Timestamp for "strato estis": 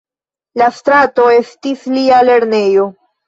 0.77-1.85